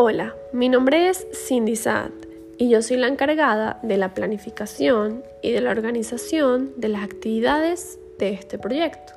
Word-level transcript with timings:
Hola, 0.00 0.36
mi 0.52 0.68
nombre 0.68 1.08
es 1.08 1.26
Cindy 1.32 1.74
Saad 1.74 2.12
y 2.56 2.68
yo 2.68 2.82
soy 2.82 2.98
la 2.98 3.08
encargada 3.08 3.80
de 3.82 3.96
la 3.96 4.14
planificación 4.14 5.24
y 5.42 5.50
de 5.50 5.60
la 5.60 5.72
organización 5.72 6.70
de 6.76 6.86
las 6.86 7.02
actividades 7.02 7.98
de 8.16 8.28
este 8.28 8.60
proyecto. 8.60 9.14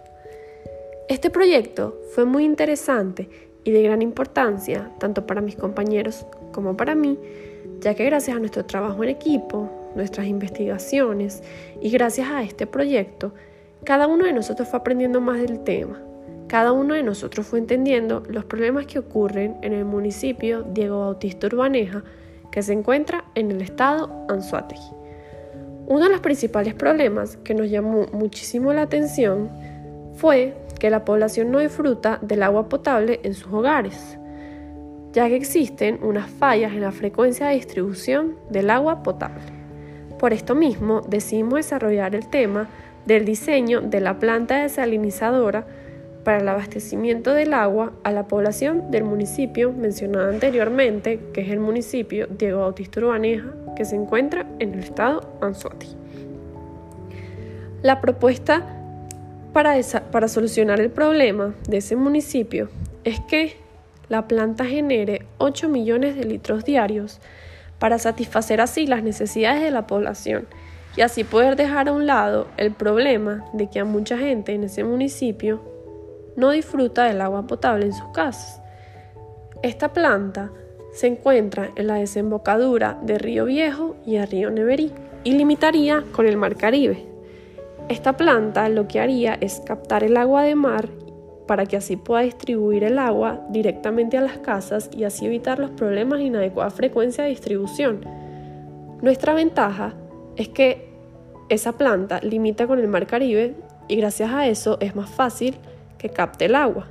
Este 1.07 1.29
proyecto 1.29 2.01
fue 2.15 2.25
muy 2.25 2.45
interesante 2.45 3.29
y 3.63 3.69
de 3.69 3.83
gran 3.83 4.01
importancia 4.01 4.89
tanto 4.97 5.27
para 5.27 5.39
mis 5.39 5.55
compañeros 5.55 6.25
como 6.51 6.75
para 6.75 6.95
mí, 6.95 7.19
ya 7.79 7.93
que 7.93 8.05
gracias 8.05 8.35
a 8.35 8.39
nuestro 8.39 8.65
trabajo 8.65 9.03
en 9.03 9.11
equipo, 9.11 9.69
nuestras 9.93 10.25
investigaciones 10.25 11.43
y 11.79 11.91
gracias 11.91 12.31
a 12.31 12.41
este 12.41 12.65
proyecto, 12.65 13.35
cada 13.83 14.07
uno 14.07 14.25
de 14.25 14.33
nosotros 14.33 14.67
fue 14.67 14.79
aprendiendo 14.79 15.21
más 15.21 15.41
del 15.41 15.63
tema 15.63 16.01
cada 16.51 16.73
uno 16.73 16.95
de 16.95 17.01
nosotros 17.01 17.47
fue 17.47 17.59
entendiendo 17.59 18.23
los 18.27 18.43
problemas 18.43 18.85
que 18.85 18.99
ocurren 18.99 19.55
en 19.61 19.71
el 19.71 19.85
municipio 19.85 20.63
Diego 20.63 20.99
Bautista 20.99 21.47
Urbaneja, 21.47 22.03
que 22.51 22.61
se 22.61 22.73
encuentra 22.73 23.23
en 23.35 23.51
el 23.51 23.61
estado 23.61 24.25
Anzuategui. 24.27 24.81
Uno 25.87 26.03
de 26.03 26.09
los 26.09 26.19
principales 26.19 26.73
problemas 26.73 27.37
que 27.37 27.53
nos 27.53 27.69
llamó 27.69 28.07
muchísimo 28.11 28.73
la 28.73 28.81
atención 28.81 29.49
fue 30.15 30.53
que 30.77 30.89
la 30.89 31.05
población 31.05 31.51
no 31.51 31.59
disfruta 31.59 32.19
del 32.21 32.43
agua 32.43 32.67
potable 32.67 33.21
en 33.23 33.33
sus 33.33 33.53
hogares, 33.53 34.17
ya 35.13 35.29
que 35.29 35.37
existen 35.37 35.99
unas 36.03 36.29
fallas 36.29 36.73
en 36.73 36.81
la 36.81 36.91
frecuencia 36.91 37.47
de 37.47 37.53
distribución 37.53 38.35
del 38.49 38.71
agua 38.71 39.03
potable. 39.03 39.45
Por 40.19 40.33
esto 40.33 40.53
mismo 40.53 40.99
decidimos 40.99 41.53
desarrollar 41.53 42.13
el 42.13 42.27
tema 42.27 42.67
del 43.05 43.23
diseño 43.23 43.79
de 43.79 44.01
la 44.01 44.19
planta 44.19 44.63
desalinizadora 44.63 45.65
para 46.23 46.39
el 46.39 46.47
abastecimiento 46.47 47.33
del 47.33 47.53
agua 47.53 47.93
a 48.03 48.11
la 48.11 48.27
población 48.27 48.91
del 48.91 49.03
municipio 49.03 49.71
mencionado 49.71 50.29
anteriormente, 50.29 51.19
que 51.33 51.41
es 51.41 51.49
el 51.49 51.59
municipio 51.59 52.27
Diego 52.27 52.61
Bautista 52.61 52.99
Urbaneja, 52.99 53.47
que 53.75 53.85
se 53.85 53.95
encuentra 53.95 54.45
en 54.59 54.73
el 54.73 54.79
estado 54.79 55.37
Anzuati. 55.41 55.87
La 57.81 58.01
propuesta 58.01 58.63
para, 59.53 59.75
para 60.11 60.27
solucionar 60.27 60.79
el 60.79 60.91
problema 60.91 61.55
de 61.67 61.77
ese 61.77 61.95
municipio 61.95 62.69
es 63.03 63.19
que 63.21 63.55
la 64.09 64.27
planta 64.27 64.65
genere 64.65 65.25
8 65.37 65.69
millones 65.69 66.15
de 66.15 66.25
litros 66.25 66.63
diarios 66.63 67.19
para 67.79 67.97
satisfacer 67.97 68.61
así 68.61 68.85
las 68.85 69.03
necesidades 69.03 69.63
de 69.63 69.71
la 69.71 69.87
población 69.87 70.47
y 70.95 71.01
así 71.01 71.23
poder 71.23 71.55
dejar 71.55 71.87
a 71.87 71.93
un 71.93 72.05
lado 72.05 72.47
el 72.57 72.71
problema 72.71 73.45
de 73.53 73.69
que 73.69 73.79
a 73.79 73.85
mucha 73.85 74.17
gente 74.17 74.53
en 74.53 74.65
ese 74.65 74.83
municipio 74.83 75.70
no 76.35 76.51
disfruta 76.51 77.05
del 77.05 77.21
agua 77.21 77.47
potable 77.47 77.85
en 77.85 77.93
sus 77.93 78.07
casas. 78.09 78.61
Esta 79.63 79.93
planta 79.93 80.51
se 80.91 81.07
encuentra 81.07 81.71
en 81.75 81.87
la 81.87 81.95
desembocadura 81.95 82.99
de 83.01 83.17
Río 83.17 83.45
Viejo 83.45 83.95
y 84.05 84.19
Río 84.19 84.49
Neverí 84.49 84.91
y 85.23 85.33
limitaría 85.33 86.03
con 86.11 86.25
el 86.25 86.37
Mar 86.37 86.55
Caribe. 86.55 87.05
Esta 87.89 88.17
planta 88.17 88.69
lo 88.69 88.87
que 88.87 88.99
haría 88.99 89.37
es 89.39 89.61
captar 89.65 90.03
el 90.03 90.17
agua 90.17 90.43
de 90.43 90.55
mar 90.55 90.89
para 91.47 91.65
que 91.65 91.77
así 91.77 91.97
pueda 91.97 92.21
distribuir 92.21 92.83
el 92.83 92.97
agua 92.97 93.45
directamente 93.49 94.17
a 94.17 94.21
las 94.21 94.37
casas 94.37 94.89
y 94.95 95.03
así 95.03 95.25
evitar 95.25 95.59
los 95.59 95.71
problemas 95.71 96.19
de 96.19 96.25
inadecuada 96.25 96.69
frecuencia 96.69 97.23
de 97.23 97.31
distribución. 97.31 98.05
Nuestra 99.01 99.33
ventaja 99.33 99.93
es 100.37 100.49
que 100.49 100.89
esa 101.49 101.73
planta 101.73 102.19
limita 102.21 102.67
con 102.67 102.79
el 102.79 102.87
Mar 102.87 103.07
Caribe 103.07 103.55
y 103.87 103.97
gracias 103.97 104.31
a 104.31 104.47
eso 104.47 104.77
es 104.79 104.95
más 104.95 105.09
fácil 105.09 105.57
que 106.01 106.09
capte 106.09 106.45
el 106.45 106.55
agua. 106.55 106.87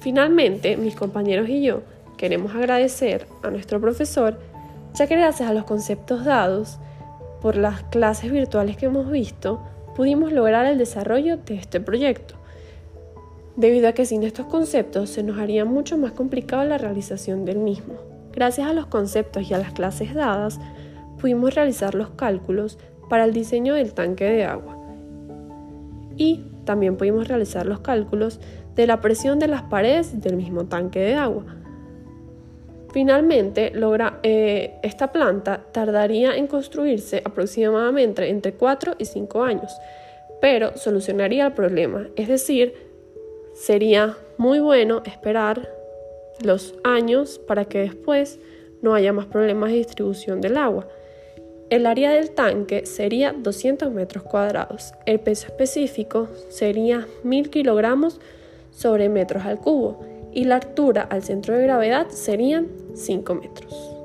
Finalmente, 0.00 0.76
mis 0.76 0.96
compañeros 0.96 1.48
y 1.48 1.62
yo 1.62 1.82
queremos 2.16 2.54
agradecer 2.54 3.28
a 3.42 3.50
nuestro 3.50 3.80
profesor, 3.80 4.38
ya 4.94 5.06
que 5.06 5.16
gracias 5.16 5.48
a 5.48 5.54
los 5.54 5.64
conceptos 5.64 6.24
dados 6.24 6.78
por 7.40 7.56
las 7.56 7.84
clases 7.84 8.32
virtuales 8.32 8.76
que 8.76 8.86
hemos 8.86 9.10
visto, 9.10 9.60
pudimos 9.94 10.32
lograr 10.32 10.66
el 10.66 10.76
desarrollo 10.76 11.36
de 11.36 11.54
este 11.54 11.80
proyecto, 11.80 12.34
debido 13.54 13.88
a 13.88 13.92
que 13.92 14.06
sin 14.06 14.24
estos 14.24 14.46
conceptos 14.46 15.10
se 15.10 15.22
nos 15.22 15.38
haría 15.38 15.64
mucho 15.64 15.96
más 15.96 16.12
complicado 16.12 16.64
la 16.64 16.78
realización 16.78 17.44
del 17.44 17.58
mismo. 17.58 17.94
Gracias 18.32 18.66
a 18.66 18.72
los 18.72 18.86
conceptos 18.86 19.48
y 19.48 19.54
a 19.54 19.58
las 19.58 19.72
clases 19.72 20.14
dadas, 20.14 20.58
pudimos 21.20 21.54
realizar 21.54 21.94
los 21.94 22.10
cálculos 22.10 22.78
para 23.08 23.24
el 23.24 23.32
diseño 23.32 23.74
del 23.74 23.94
tanque 23.94 24.24
de 24.24 24.44
agua. 24.44 24.76
Y 26.16 26.49
también 26.64 26.96
pudimos 26.96 27.28
realizar 27.28 27.66
los 27.66 27.80
cálculos 27.80 28.40
de 28.74 28.86
la 28.86 29.00
presión 29.00 29.38
de 29.38 29.48
las 29.48 29.62
paredes 29.62 30.20
del 30.20 30.36
mismo 30.36 30.66
tanque 30.66 31.00
de 31.00 31.14
agua. 31.14 31.44
Finalmente, 32.92 33.70
logra, 33.72 34.18
eh, 34.22 34.78
esta 34.82 35.12
planta 35.12 35.62
tardaría 35.72 36.36
en 36.36 36.46
construirse 36.46 37.22
aproximadamente 37.24 38.28
entre 38.28 38.54
4 38.54 38.96
y 38.98 39.04
5 39.04 39.42
años, 39.42 39.72
pero 40.40 40.76
solucionaría 40.76 41.46
el 41.46 41.52
problema, 41.52 42.08
es 42.16 42.26
decir, 42.28 42.74
sería 43.54 44.16
muy 44.38 44.58
bueno 44.58 45.02
esperar 45.04 45.68
los 46.42 46.74
años 46.82 47.38
para 47.38 47.66
que 47.66 47.80
después 47.80 48.40
no 48.82 48.94
haya 48.94 49.12
más 49.12 49.26
problemas 49.26 49.70
de 49.70 49.76
distribución 49.76 50.40
del 50.40 50.56
agua. 50.56 50.88
El 51.70 51.86
área 51.86 52.10
del 52.10 52.32
tanque 52.32 52.84
sería 52.84 53.32
200 53.32 53.92
metros 53.92 54.24
cuadrados. 54.24 54.92
El 55.06 55.20
peso 55.20 55.46
específico 55.46 56.28
sería 56.48 57.06
1000 57.22 57.48
kilogramos 57.48 58.20
sobre 58.72 59.08
metros 59.08 59.44
al 59.44 59.60
cubo 59.60 60.04
y 60.32 60.44
la 60.44 60.56
altura 60.56 61.02
al 61.02 61.22
centro 61.22 61.54
de 61.54 61.62
gravedad 61.62 62.08
serían 62.08 62.66
5 62.94 63.34
metros. 63.36 63.99